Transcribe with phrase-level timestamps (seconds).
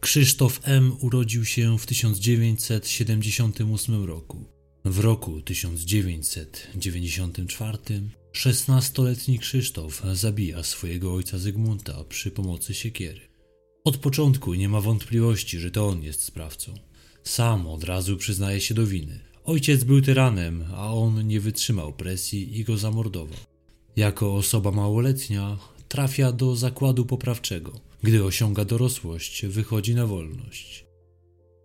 [0.00, 0.96] Krzysztof M.
[1.00, 4.44] urodził się w 1978 roku.
[4.84, 7.78] W roku 1994
[8.32, 13.20] szesnastoletni Krzysztof zabija swojego ojca Zygmunta przy pomocy siekiery.
[13.84, 16.74] Od początku nie ma wątpliwości, że to on jest sprawcą.
[17.24, 19.20] Sam od razu przyznaje się do winy.
[19.44, 23.38] Ojciec był tyranem, a on nie wytrzymał presji i go zamordował.
[23.96, 27.89] Jako osoba małoletnia trafia do zakładu poprawczego.
[28.02, 30.86] Gdy osiąga dorosłość, wychodzi na wolność.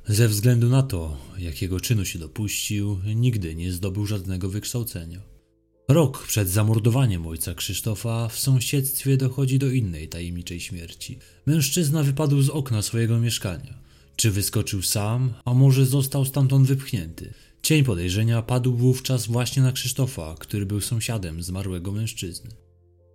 [0.07, 5.21] Ze względu na to, jakiego czynu się dopuścił, nigdy nie zdobył żadnego wykształcenia.
[5.87, 11.19] Rok przed zamordowaniem ojca Krzysztofa w sąsiedztwie dochodzi do innej tajemniczej śmierci.
[11.45, 13.81] Mężczyzna wypadł z okna swojego mieszkania.
[14.15, 17.33] Czy wyskoczył sam, a może został stamtąd wypchnięty?
[17.61, 22.64] Cień podejrzenia padł wówczas właśnie na Krzysztofa, który był sąsiadem zmarłego mężczyzny.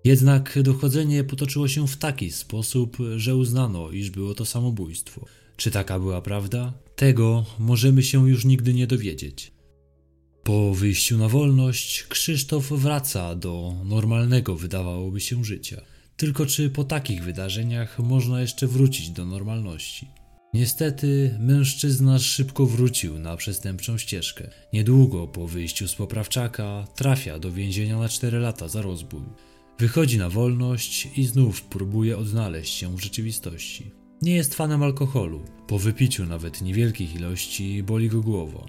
[0.05, 5.27] Jednak dochodzenie potoczyło się w taki sposób, że uznano, iż było to samobójstwo.
[5.57, 6.73] Czy taka była prawda?
[6.97, 9.53] Tego możemy się już nigdy nie dowiedzieć.
[10.43, 15.81] Po wyjściu na wolność, Krzysztof wraca do normalnego, wydawałoby się, życia.
[16.17, 20.09] Tylko czy po takich wydarzeniach można jeszcze wrócić do normalności?
[20.55, 24.51] Niestety, mężczyzna szybko wrócił na przestępczą ścieżkę.
[24.73, 29.23] Niedługo po wyjściu z poprawczaka trafia do więzienia na 4 lata za rozbój.
[29.81, 33.91] Wychodzi na wolność i znów próbuje odnaleźć się w rzeczywistości.
[34.23, 35.45] Nie jest fanem alkoholu.
[35.67, 38.67] Po wypiciu nawet niewielkich ilości boli go głowa.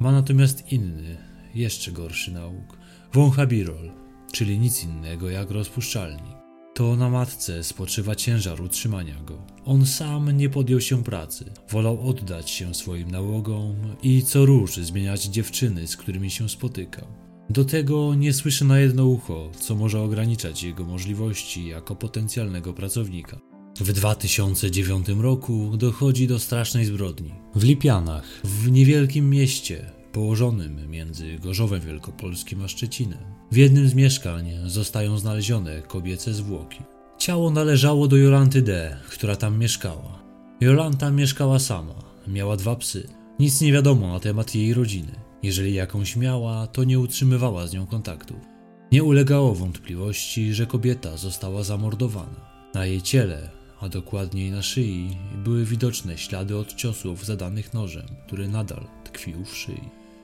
[0.00, 1.16] Ma natomiast inny,
[1.54, 2.78] jeszcze gorszy nauk.
[3.12, 3.90] Wącha birol,
[4.32, 6.36] czyli nic innego jak rozpuszczalnik.
[6.74, 9.46] To na matce spoczywa ciężar utrzymania go.
[9.64, 11.44] On sam nie podjął się pracy.
[11.70, 17.23] Wolał oddać się swoim nałogom i co róż zmieniać dziewczyny, z którymi się spotykał.
[17.50, 23.40] Do tego nie słyszy na jedno ucho, co może ograniczać jego możliwości jako potencjalnego pracownika.
[23.80, 27.34] W 2009 roku dochodzi do strasznej zbrodni.
[27.54, 33.18] W Lipianach, w niewielkim mieście położonym między Gorzowem Wielkopolskim a Szczecinem.
[33.52, 36.78] W jednym z mieszkań zostają znalezione kobiece zwłoki.
[37.18, 40.22] Ciało należało do Jolanty D., która tam mieszkała.
[40.60, 41.94] Jolanta mieszkała sama,
[42.28, 43.08] miała dwa psy.
[43.38, 45.23] Nic nie wiadomo na temat jej rodziny.
[45.44, 48.36] Jeżeli jakąś miała, to nie utrzymywała z nią kontaktów.
[48.92, 52.70] Nie ulegało wątpliwości, że kobieta została zamordowana.
[52.74, 53.50] Na jej ciele
[53.84, 59.56] a dokładniej na szyi, były widoczne ślady od ciosów zadanych nożem, który nadal tkwił w
[59.56, 59.80] szyi.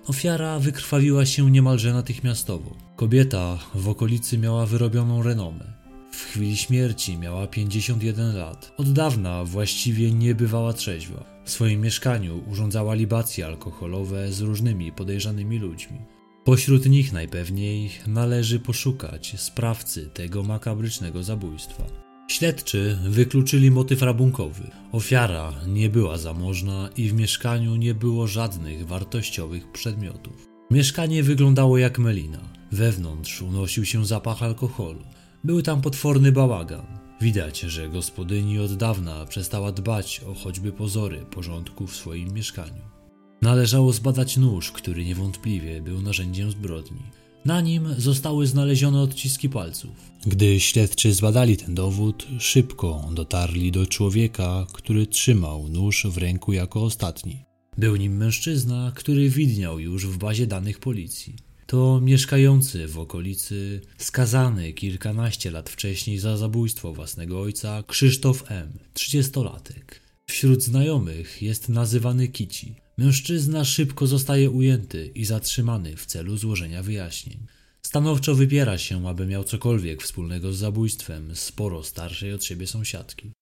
[0.07, 2.77] Ofiara wykrwawiła się niemalże natychmiastowo.
[2.97, 5.65] Kobieta w okolicy miała wyrobioną renomę.
[6.13, 8.73] W chwili śmierci miała 51 lat.
[8.77, 11.25] Od dawna właściwie nie bywała trzeźwa.
[11.45, 15.99] W swoim mieszkaniu urządzała libacje alkoholowe z różnymi podejrzanymi ludźmi.
[16.45, 21.85] Pośród nich najpewniej należy poszukać sprawcy tego makabrycznego zabójstwa.
[22.29, 24.71] Śledczy wykluczyli motyw rabunkowy.
[24.93, 30.47] Ofiara nie była zamożna i w mieszkaniu nie było żadnych wartościowych przedmiotów.
[30.71, 32.41] Mieszkanie wyglądało jak melina.
[32.73, 35.03] Wewnątrz unosił się zapach alkoholu.
[35.45, 37.00] Był tam potworny bałagan.
[37.21, 42.83] Widać, że gospodyni od dawna przestała dbać o choćby pozory porządku w swoim mieszkaniu.
[43.43, 47.03] Należało zbadać nóż, który niewątpliwie był narzędziem zbrodni.
[47.45, 49.91] Na nim zostały znalezione odciski palców.
[50.27, 56.83] Gdy śledczy zbadali ten dowód, szybko dotarli do człowieka, który trzymał nóż w ręku jako
[56.83, 57.45] ostatni.
[57.79, 61.50] Był nim mężczyzna, który widniał już w bazie danych policji.
[61.71, 70.01] To mieszkający w okolicy, skazany kilkanaście lat wcześniej za zabójstwo własnego ojca, Krzysztof M., trzydziestolatek.
[70.27, 72.75] Wśród znajomych jest nazywany Kici.
[72.99, 77.47] Mężczyzna szybko zostaje ujęty i zatrzymany w celu złożenia wyjaśnień.
[77.83, 83.33] Stanowczo wypiera się, aby miał cokolwiek wspólnego z zabójstwem sporo starszej od siebie sąsiadki.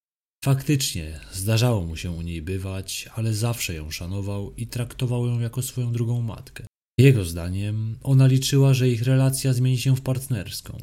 [0.44, 5.62] Faktycznie, zdarzało mu się u niej bywać, ale zawsze ją szanował i traktował ją jako
[5.62, 6.67] swoją drugą matkę.
[6.98, 10.78] Jego zdaniem ona liczyła, że ich relacja zmieni się w partnerską,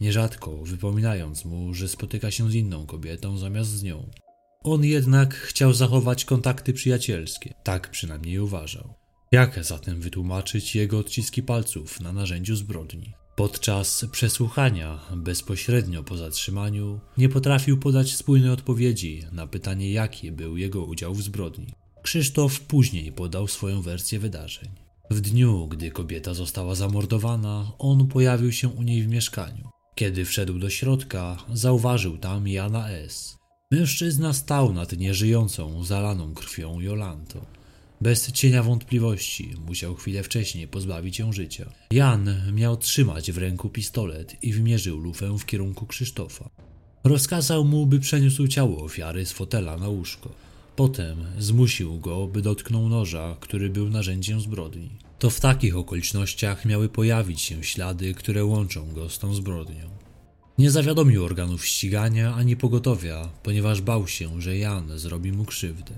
[0.00, 4.10] nierzadko wypominając mu, że spotyka się z inną kobietą zamiast z nią.
[4.62, 8.94] On jednak chciał zachować kontakty przyjacielskie, tak przynajmniej uważał.
[9.32, 13.12] Jak zatem wytłumaczyć jego odciski palców na narzędziu zbrodni?
[13.36, 20.84] Podczas przesłuchania, bezpośrednio po zatrzymaniu, nie potrafił podać spójnej odpowiedzi na pytanie, jaki był jego
[20.84, 21.66] udział w zbrodni.
[22.02, 24.81] Krzysztof później podał swoją wersję wydarzeń.
[25.10, 29.70] W dniu, gdy kobieta została zamordowana, on pojawił się u niej w mieszkaniu.
[29.94, 33.38] Kiedy wszedł do środka, zauważył tam Jana S.
[33.70, 37.40] Mężczyzna stał nad nieżyjącą, zalaną krwią Jolantą.
[38.00, 41.72] Bez cienia wątpliwości musiał chwilę wcześniej pozbawić ją życia.
[41.90, 46.50] Jan miał trzymać w ręku pistolet i wymierzył lufę w kierunku Krzysztofa.
[47.04, 50.30] Rozkazał mu, by przeniósł ciało ofiary z fotela na łóżko.
[50.76, 54.90] Potem zmusił go, by dotknął noża, który był narzędziem zbrodni.
[55.18, 59.90] To w takich okolicznościach miały pojawić się ślady, które łączą go z tą zbrodnią.
[60.58, 65.92] Nie zawiadomił organów ścigania ani pogotowia, ponieważ bał się, że Jan zrobi mu krzywdę.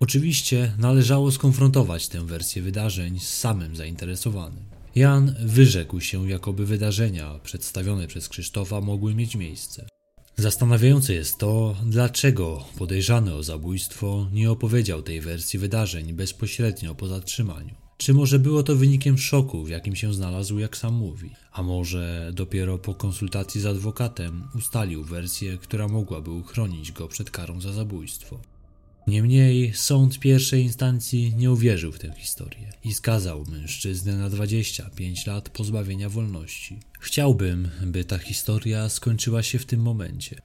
[0.00, 4.64] Oczywiście należało skonfrontować tę wersję wydarzeń z samym zainteresowanym.
[4.94, 9.86] Jan wyrzekł się, jakoby wydarzenia przedstawione przez Krzysztofa mogły mieć miejsce.
[10.36, 17.74] Zastanawiające jest to, dlaczego podejrzany o zabójstwo nie opowiedział tej wersji wydarzeń bezpośrednio po zatrzymaniu.
[17.96, 21.30] Czy może było to wynikiem szoku, w jakim się znalazł, jak sam mówi?
[21.52, 27.60] A może dopiero po konsultacji z adwokatem ustalił wersję, która mogłaby uchronić go przed karą
[27.60, 28.40] za zabójstwo?
[29.06, 35.48] Niemniej sąd pierwszej instancji nie uwierzył w tę historię i skazał mężczyznę na 25 lat
[35.48, 36.80] pozbawienia wolności.
[37.00, 40.36] Chciałbym, by ta historia skończyła się w tym momencie.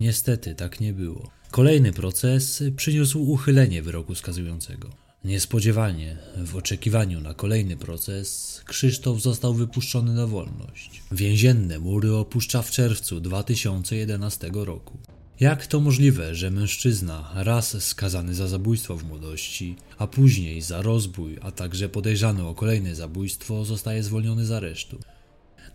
[0.00, 1.30] Niestety tak nie było.
[1.50, 4.90] Kolejny proces przyniósł uchylenie wyroku skazującego.
[5.24, 11.02] Niespodziewanie, w oczekiwaniu na kolejny proces, Krzysztof został wypuszczony na wolność.
[11.12, 14.98] Więzienne mury opuszcza w czerwcu 2011 roku.
[15.40, 21.38] Jak to możliwe, że mężczyzna, raz skazany za zabójstwo w młodości, a później za rozbój,
[21.42, 24.98] a także podejrzany o kolejne zabójstwo, zostaje zwolniony z aresztu?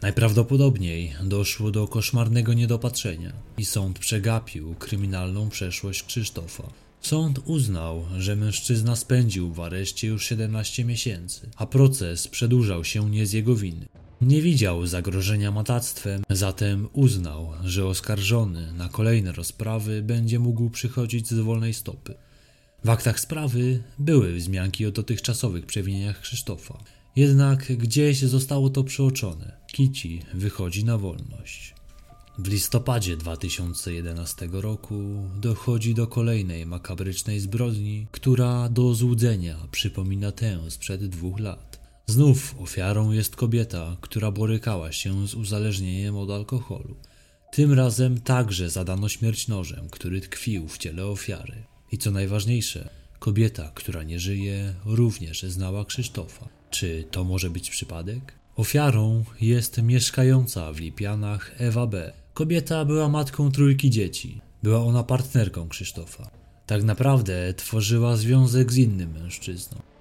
[0.01, 6.63] Najprawdopodobniej doszło do koszmarnego niedopatrzenia i sąd przegapił kryminalną przeszłość Krzysztofa.
[7.01, 13.25] Sąd uznał, że mężczyzna spędził w areszcie już 17 miesięcy, a proces przedłużał się nie
[13.25, 13.85] z jego winy.
[14.25, 21.39] Nie widział zagrożenia matactwem, zatem uznał, że oskarżony na kolejne rozprawy będzie mógł przychodzić z
[21.39, 22.15] wolnej stopy.
[22.83, 26.83] W aktach sprawy były wzmianki o dotychczasowych przewinieniach Krzysztofa.
[27.15, 29.57] Jednak gdzieś zostało to przeoczone.
[29.67, 31.75] Kici wychodzi na wolność.
[32.37, 34.95] W listopadzie 2011 roku
[35.41, 41.82] dochodzi do kolejnej makabrycznej zbrodni, która do złudzenia przypomina tę sprzed dwóch lat.
[42.05, 46.95] Znów ofiarą jest kobieta, która borykała się z uzależnieniem od alkoholu.
[47.51, 51.63] Tym razem także zadano śmierć nożem, który tkwił w ciele ofiary.
[51.91, 52.89] I co najważniejsze,
[53.19, 56.49] kobieta, która nie żyje, również znała Krzysztofa.
[56.69, 58.33] Czy to może być przypadek?
[58.55, 62.13] Ofiarą jest mieszkająca w Lipianach Ewa B.
[62.33, 64.41] Kobieta była matką trójki dzieci.
[64.63, 66.31] Była ona partnerką Krzysztofa.
[66.65, 69.92] Tak naprawdę tworzyła związek z innym mężczyzną.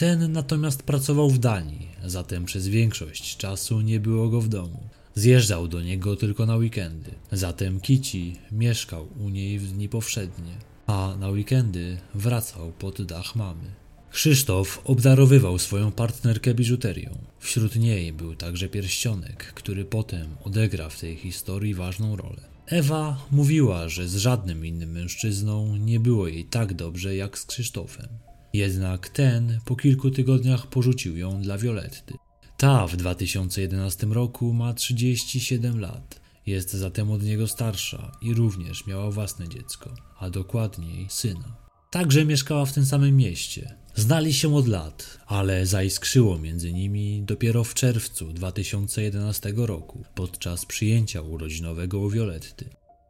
[0.00, 4.80] Ten natomiast pracował w Danii, zatem przez większość czasu nie było go w domu.
[5.14, 10.52] Zjeżdżał do niego tylko na weekendy, zatem Kici mieszkał u niej w dni powszednie,
[10.86, 13.64] a na weekendy wracał pod dach mamy.
[14.10, 17.18] Krzysztof obdarowywał swoją partnerkę biżuterią.
[17.38, 22.40] Wśród niej był także pierścionek, który potem odegra w tej historii ważną rolę.
[22.66, 28.29] Ewa mówiła, że z żadnym innym mężczyzną nie było jej tak dobrze jak z Krzysztofem.
[28.52, 32.14] Jednak ten po kilku tygodniach porzucił ją dla Violetty.
[32.56, 36.20] Ta w 2011 roku ma 37 lat.
[36.46, 41.56] Jest zatem od niego starsza i również miała własne dziecko, a dokładniej syna.
[41.90, 43.74] Także mieszkała w tym samym mieście.
[43.94, 51.22] Znali się od lat, ale zaiskrzyło między nimi dopiero w czerwcu 2011 roku, podczas przyjęcia
[51.22, 52.64] urodzinowego u Violetty.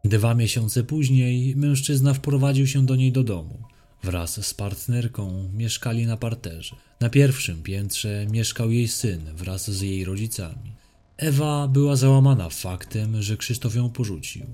[0.05, 3.63] Dwa miesiące później mężczyzna wprowadził się do niej do domu.
[4.03, 6.77] Wraz z partnerką mieszkali na parterze.
[7.01, 10.73] Na pierwszym piętrze mieszkał jej syn wraz z jej rodzicami.
[11.17, 14.47] Ewa była załamana faktem, że Krzysztof ją porzucił.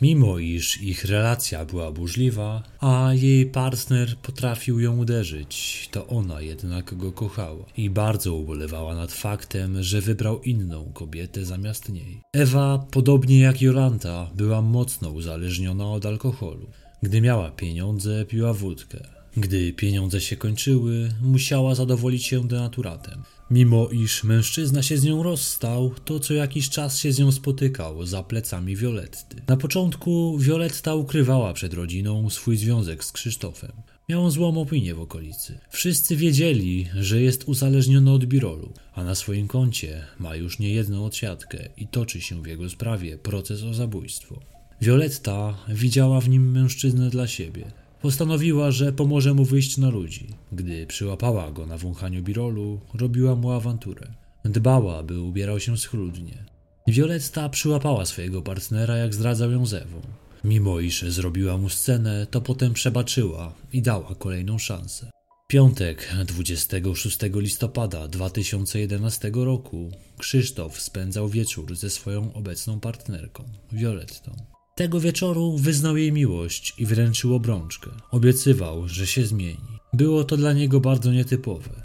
[0.00, 6.94] Mimo iż ich relacja była burzliwa, a jej partner potrafił ją uderzyć, to ona jednak
[6.94, 12.20] go kochała i bardzo ubolewała nad faktem, że wybrał inną kobietę zamiast niej.
[12.32, 16.66] Ewa, podobnie jak Jolanta, była mocno uzależniona od alkoholu.
[17.06, 18.98] Gdy miała pieniądze, piła wódkę.
[19.36, 23.22] Gdy pieniądze się kończyły, musiała zadowolić się denaturatem.
[23.50, 28.06] Mimo iż mężczyzna się z nią rozstał, to co jakiś czas się z nią spotykał
[28.06, 29.42] za plecami Violetty.
[29.48, 33.72] Na początku Violetta ukrywała przed rodziną swój związek z Krzysztofem.
[34.08, 35.58] Miał złą opinię w okolicy.
[35.70, 41.68] Wszyscy wiedzieli, że jest uzależniony od birolu, a na swoim koncie ma już niejedną odsiadkę
[41.76, 44.55] i toczy się w jego sprawie proces o zabójstwo.
[44.80, 47.64] Violetta widziała w nim mężczyznę dla siebie.
[48.02, 50.26] Postanowiła, że pomoże mu wyjść na ludzi.
[50.52, 54.06] Gdy przyłapała go na wąchaniu birolu, robiła mu awanturę.
[54.44, 56.44] Dbała, by ubierał się schludnie.
[56.88, 60.00] Violetta przyłapała swojego partnera, jak zdradzał ją Zewą.
[60.44, 65.10] Mimo iż zrobiła mu scenę, to potem przebaczyła i dała kolejną szansę.
[65.48, 74.55] Piątek 26 listopada 2011 roku Krzysztof spędzał wieczór ze swoją obecną partnerką, Violettą.
[74.76, 77.90] Tego wieczoru wyznał jej miłość i wręczył obrączkę.
[78.10, 79.78] Obiecywał, że się zmieni.
[79.92, 81.82] Było to dla niego bardzo nietypowe.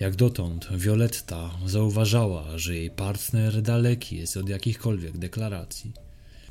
[0.00, 5.92] Jak dotąd Violetta zauważała, że jej partner daleki jest od jakichkolwiek deklaracji.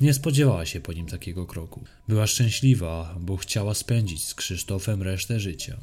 [0.02, 1.84] Nie spodziewała się po nim takiego kroku.
[2.08, 5.78] Była szczęśliwa, bo chciała spędzić z Krzysztofem resztę życia.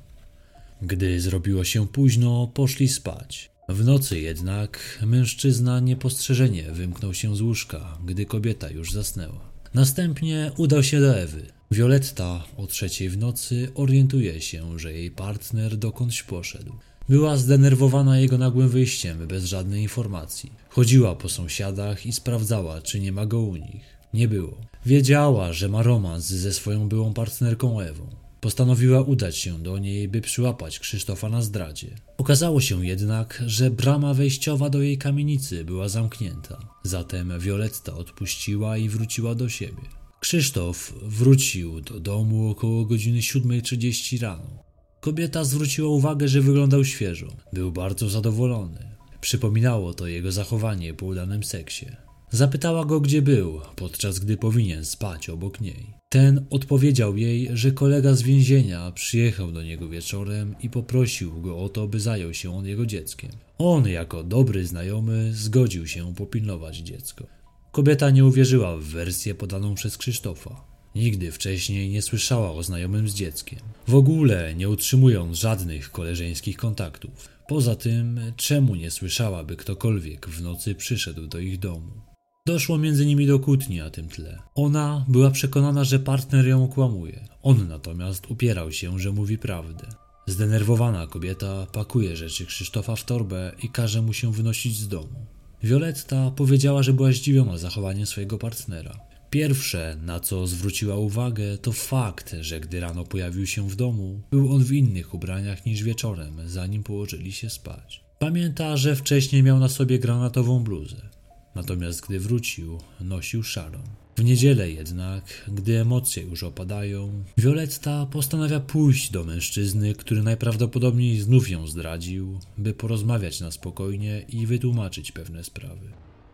[0.83, 3.51] Gdy zrobiło się późno, poszli spać.
[3.69, 9.50] W nocy jednak mężczyzna niepostrzeżenie wymknął się z łóżka, gdy kobieta już zasnęła.
[9.75, 11.47] Następnie udał się do Ewy.
[11.71, 16.73] Violetta o trzeciej w nocy orientuje się, że jej partner dokądś poszedł.
[17.09, 20.53] Była zdenerwowana jego nagłym wyjściem bez żadnej informacji.
[20.69, 23.85] Chodziła po sąsiadach i sprawdzała, czy nie ma go u nich.
[24.15, 24.57] Nie było.
[24.87, 28.07] Wiedziała, że ma romans ze swoją byłą partnerką Ewą.
[28.41, 31.89] Postanowiła udać się do niej, by przyłapać Krzysztofa na zdradzie.
[32.19, 36.59] Okazało się jednak, że brama wejściowa do jej kamienicy była zamknięta.
[36.83, 39.83] Zatem Violetta odpuściła i wróciła do siebie.
[40.21, 44.63] Krzysztof wrócił do domu około godziny 7.30 rano.
[45.01, 47.29] Kobieta zwróciła uwagę, że wyglądał świeżo.
[47.53, 48.91] Był bardzo zadowolony.
[49.21, 51.87] Przypominało to jego zachowanie po udanym seksie.
[52.31, 55.87] Zapytała go, gdzie był, podczas gdy powinien spać obok niej.
[56.09, 61.69] Ten odpowiedział jej, że kolega z więzienia przyjechał do niego wieczorem i poprosił go o
[61.69, 63.31] to, by zajął się on jego dzieckiem.
[63.59, 67.27] On, jako dobry znajomy, zgodził się popilnować dziecko.
[67.73, 70.65] Kobieta nie uwierzyła w wersję podaną przez Krzysztofa.
[70.95, 73.59] Nigdy wcześniej nie słyszała o znajomym z dzieckiem.
[73.89, 77.29] W ogóle nie utrzymując żadnych koleżeńskich kontaktów.
[77.49, 82.10] Poza tym, czemu nie słyszała, by ktokolwiek w nocy przyszedł do ich domu?
[82.47, 84.43] Doszło między nimi do kłótni na tym tle.
[84.55, 87.29] Ona była przekonana, że partner ją okłamuje.
[87.43, 89.87] On natomiast upierał się, że mówi prawdę.
[90.27, 95.27] Zdenerwowana kobieta pakuje rzeczy Krzysztofa w torbę i każe mu się wynosić z domu.
[95.63, 99.01] Violetta powiedziała, że była zdziwiona zachowaniem swojego partnera.
[99.31, 104.55] Pierwsze, na co zwróciła uwagę, to fakt, że gdy rano pojawił się w domu, był
[104.55, 108.05] on w innych ubraniach niż wieczorem, zanim położyli się spać.
[108.19, 111.20] Pamięta, że wcześniej miał na sobie granatową bluzę,
[111.55, 113.83] natomiast gdy wrócił, nosił szarą.
[114.17, 121.51] W niedzielę jednak, gdy emocje już opadają, Violetta postanawia pójść do mężczyzny, który najprawdopodobniej znów
[121.51, 125.93] ją zdradził, by porozmawiać na spokojnie i wytłumaczyć pewne sprawy.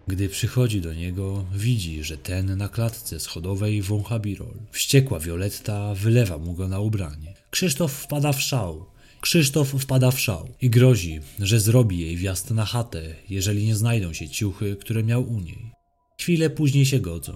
[0.08, 4.54] Gdy przychodzi do niego, widzi, że ten na klatce schodowej wącha birol.
[4.70, 7.35] Wściekła Violetta wylewa mu go na ubranie.
[7.50, 8.87] Krzysztof wpada w szał.
[9.20, 14.12] Krzysztof wpada w szał i grozi, że zrobi jej wjazd na chatę, jeżeli nie znajdą
[14.12, 15.73] się ciuchy, które miał u niej.
[16.20, 17.32] Chwilę później się godzą.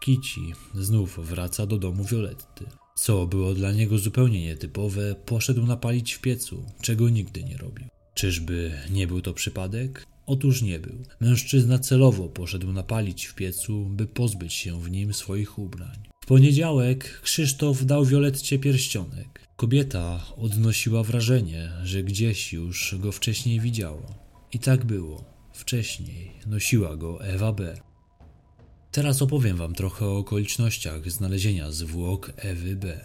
[0.00, 2.64] Kici znów wraca do domu Violetty.
[2.96, 7.86] Co było dla niego zupełnie nietypowe, poszedł napalić w piecu, czego nigdy nie robił.
[8.14, 10.06] Czyżby nie był to przypadek?
[10.26, 11.02] Otóż nie był.
[11.20, 15.98] Mężczyzna celowo poszedł napalić w piecu, by pozbyć się w nim swoich ubrań.
[16.24, 19.45] W poniedziałek Krzysztof dał Violetcie pierścionek.
[19.56, 24.14] Kobieta odnosiła wrażenie, że gdzieś już go wcześniej widziała.
[24.52, 25.24] I tak było.
[25.52, 27.80] Wcześniej nosiła go Ewa B.
[28.92, 33.00] Teraz opowiem wam trochę o okolicznościach znalezienia zwłok Ewy B.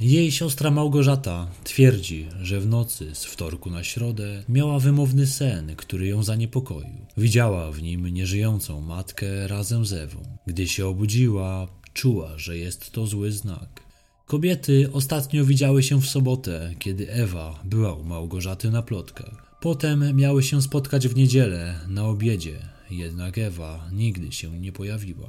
[0.00, 6.06] Jej siostra Małgorzata twierdzi, że w nocy z wtorku na środę miała wymowny sen, który
[6.06, 7.06] ją zaniepokoił.
[7.16, 10.38] Widziała w nim nieżyjącą matkę razem z Ewą.
[10.46, 13.89] Gdy się obudziła, czuła, że jest to zły znak.
[14.30, 19.56] Kobiety ostatnio widziały się w sobotę, kiedy Ewa była u Małgorzaty na plotkach.
[19.60, 22.58] Potem miały się spotkać w niedzielę na obiedzie,
[22.90, 25.28] jednak Ewa nigdy się nie pojawiła.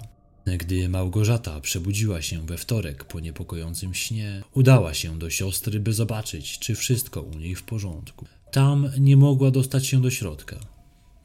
[0.57, 6.59] Gdy Małgorzata przebudziła się we wtorek po niepokojącym śnie, udała się do siostry, by zobaczyć,
[6.59, 8.25] czy wszystko u niej w porządku.
[8.51, 10.59] Tam nie mogła dostać się do środka.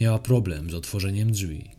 [0.01, 1.71] Miała problem z otworzeniem drzwi.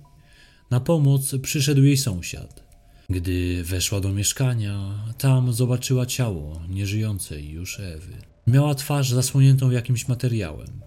[0.72, 2.67] Na pomoc przyszedł jej sąsiad.
[3.10, 8.14] Gdy weszła do mieszkania, tam zobaczyła ciało nieżyjącej już Ewy.
[8.48, 10.82] Miała twarz zasłoniętą jakimś materiałem.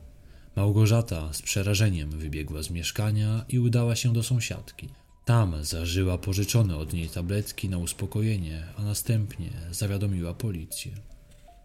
[0.56, 4.88] Małgorzata z przerażeniem wybiegła z mieszkania i udała się do sąsiadki.
[5.24, 10.92] Tam zażyła pożyczone od niej tabletki na uspokojenie, a następnie zawiadomiła policję.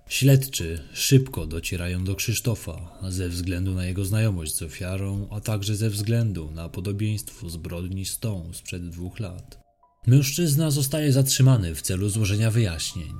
[0.07, 5.89] Śledczy szybko docierają do Krzysztofa ze względu na jego znajomość z ofiarą, a także ze
[5.89, 9.64] względu na podobieństwo zbrodni z tą sprzed dwóch lat.
[10.07, 13.13] Mężczyzna zostaje zatrzymany w celu złożenia wyjaśnień.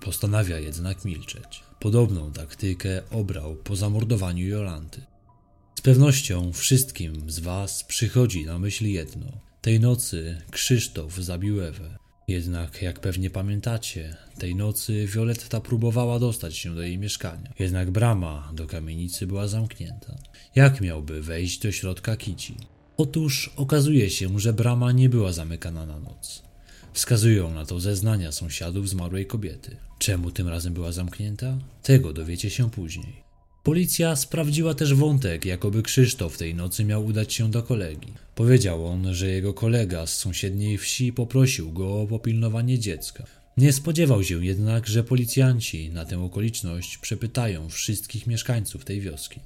[0.00, 1.62] Postanawia jednak milczeć.
[1.80, 5.00] Podobną taktykę obrał po zamordowaniu Jolanty.
[5.78, 9.32] Z pewnością wszystkim z Was przychodzi na myśl jedno–
[9.68, 11.98] tej nocy Krzysztof zabił Ewę.
[12.28, 17.52] Jednak, jak pewnie pamiętacie, tej nocy Violetta próbowała dostać się do jej mieszkania.
[17.58, 20.16] Jednak brama do kamienicy była zamknięta.
[20.54, 22.56] Jak miałby wejść do środka Kici?
[23.00, 26.42] Otóż okazuje się, że brama nie była zamykana na noc.
[26.92, 29.76] Wskazują na to zeznania sąsiadów zmarłej kobiety.
[29.98, 31.58] Czemu tym razem była zamknięta?
[31.82, 33.22] Tego dowiecie się później.
[33.62, 38.12] Policja sprawdziła też wątek, jakoby Krzysztof tej nocy miał udać się do kolegi.
[38.34, 43.24] Powiedział on, że jego kolega z sąsiedniej wsi poprosił go o popilnowanie dziecka.
[43.56, 49.40] Nie spodziewał się jednak, że policjanci na tę okoliczność przepytają wszystkich mieszkańców tej wioski.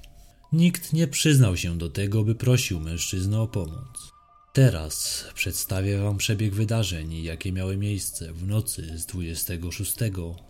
[0.52, 4.12] Nikt nie przyznał się do tego, by prosił mężczyznę o pomoc.
[4.52, 9.94] Teraz przedstawię Wam przebieg wydarzeń, jakie miały miejsce w nocy z 26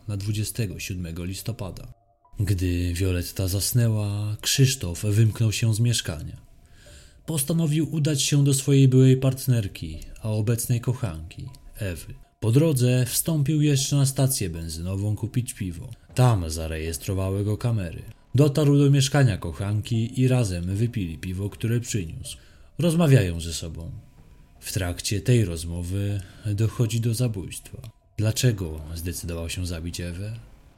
[0.09, 1.93] na 27 listopada.
[2.41, 6.37] Gdy Violetta zasnęła, Krzysztof wymknął się z mieszkania.
[7.27, 12.15] Postanowił udać się do swojej byłej partnerki, a obecnej kochanki, Ewy.
[12.41, 15.91] Po drodze wstąpił jeszcze na stację benzynową kupić piwo.
[16.15, 18.03] Tam zarejestrowały go kamery.
[18.35, 22.37] Dotarł do mieszkania kochanki i razem wypili piwo, które przyniósł.
[22.79, 23.91] Rozmawiają ze sobą.
[24.61, 27.79] W trakcie tej rozmowy dochodzi do zabójstwa.
[28.17, 30.37] Dlaczego zdecydował się zabić Ewę?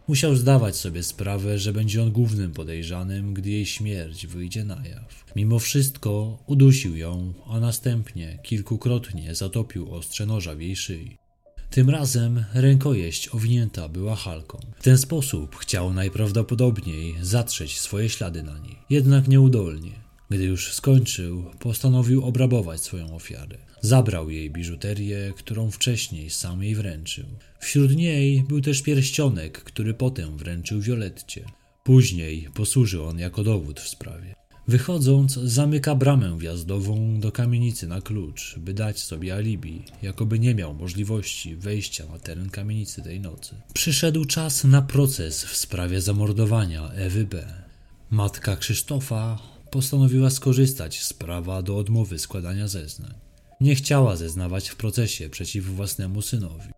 [0.09, 5.25] Musiał zdawać sobie sprawę, że będzie on głównym podejrzanym, gdy jej śmierć wyjdzie na jaw.
[5.37, 11.24] Mimo wszystko udusił ją, a następnie kilkukrotnie zatopił ostrze noża w jej szyi.
[11.71, 14.59] Tym razem rękojeść owinięta była halką.
[14.79, 19.93] W ten sposób chciał najprawdopodobniej zatrzeć swoje ślady na niej, jednak nieudolnie.
[20.31, 23.59] Gdy już skończył, postanowił obrabować swoją ofiarę.
[23.81, 27.25] Zabrał jej biżuterię, którą wcześniej sam jej wręczył.
[27.61, 31.45] Wśród niej był też pierścionek, który potem wręczył Violetcie.
[31.83, 34.35] Później posłużył on jako dowód w sprawie.
[34.69, 40.75] Wychodząc, zamyka bramę wjazdową do kamienicy na klucz, by dać sobie alibi, jakoby nie miał
[40.75, 43.55] możliwości wejścia na teren kamienicy tej nocy.
[43.75, 47.65] Przyszedł czas na proces w sprawie zamordowania Ewy B.
[48.11, 49.39] Matka Krzysztofa
[49.71, 53.15] postanowiła skorzystać z prawa do odmowy składania zeznań.
[53.61, 56.69] Nie chciała zeznawać w procesie przeciw własnemu synowi.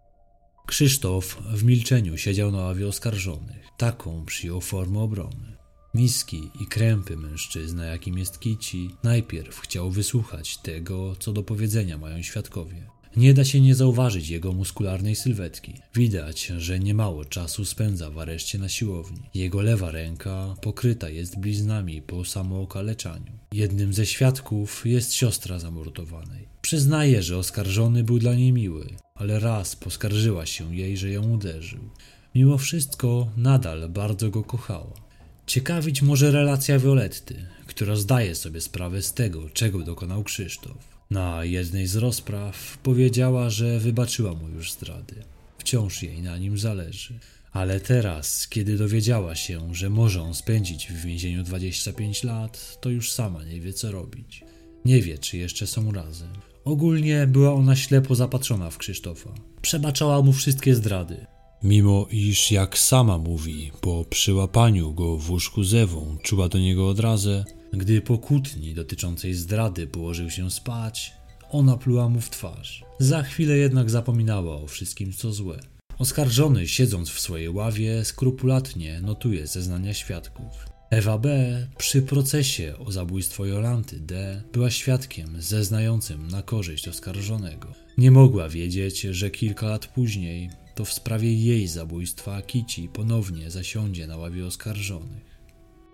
[0.67, 3.67] Krzysztof w milczeniu siedział na ławie oskarżonych.
[3.77, 5.56] Taką przyjął formę obrony.
[5.97, 12.23] Miski i krępy mężczyzna, jakim jest Kici, najpierw chciał wysłuchać tego, co do powiedzenia mają
[12.23, 12.83] świadkowie.
[13.17, 15.75] Nie da się nie zauważyć jego muskularnej sylwetki.
[15.95, 19.23] Widać, że niemało czasu spędza w areszcie na siłowni.
[19.35, 23.33] Jego lewa ręka pokryta jest bliznami po samookaleczaniu.
[23.53, 26.49] Jednym ze świadków jest siostra zamordowanej.
[26.63, 31.91] Przyznaje, że oskarżony był dla niej miły, ale raz poskarżyła się jej, że ją uderzył.
[32.35, 35.06] Mimo wszystko nadal bardzo go kochała.
[35.47, 37.35] Ciekawić może relacja Violetty,
[37.67, 40.97] która zdaje sobie sprawę z tego, czego dokonał Krzysztof.
[41.11, 45.15] Na jednej z rozpraw powiedziała, że wybaczyła mu już zdrady.
[45.59, 47.19] Wciąż jej na nim zależy.
[47.53, 53.13] Ale teraz, kiedy dowiedziała się, że może on spędzić w więzieniu 25 lat, to już
[53.13, 54.45] sama nie wie co robić.
[54.85, 56.33] Nie wie, czy jeszcze są razem.
[56.65, 59.31] Ogólnie była ona ślepo zapatrzona w Krzysztofa.
[59.63, 61.27] Przebaczała mu wszystkie zdrady.
[61.63, 66.89] Mimo iż, jak sama mówi, po przyłapaniu go w łóżku z Ewą czuła do niego
[66.89, 71.13] odrazę, gdy po kłótni dotyczącej zdrady położył się spać,
[71.51, 72.85] ona pluła mu w twarz.
[72.99, 75.61] Za chwilę jednak zapominała o wszystkim, co złe.
[75.99, 80.77] Oskarżony, siedząc w swojej ławie, skrupulatnie notuje zeznania świadków.
[80.91, 81.29] Ewa B.
[81.79, 84.43] przy procesie o zabójstwo Jolanty D.
[84.53, 87.73] była świadkiem zeznającym na korzyść oskarżonego.
[87.99, 94.07] Nie mogła wiedzieć, że kilka lat później to w sprawie jej zabójstwa Kici ponownie zasiądzie
[94.07, 95.37] na ławie oskarżonych.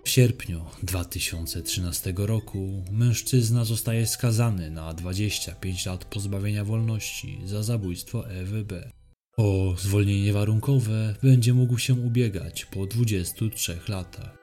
[0.04, 8.64] W sierpniu 2013 roku mężczyzna zostaje skazany na 25 lat pozbawienia wolności za zabójstwo Ewy
[8.64, 8.90] B.
[9.36, 14.38] O zwolnienie warunkowe będzie mógł się ubiegać po 23 latach.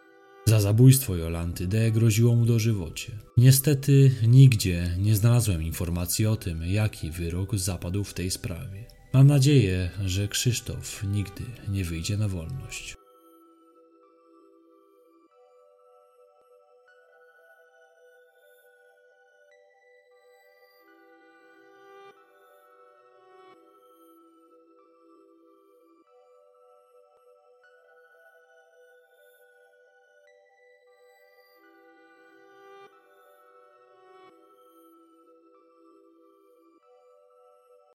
[0.46, 3.12] Za zabójstwo Jolanty D groziło mu dożywocie.
[3.38, 8.99] Niestety nigdzie nie znalazłem informacji o tym, jaki wyrok zapadł w tej sprawie.
[9.14, 12.98] Mam nadzieję, że Krzysztof nigdy nie wyjdzie na wolność.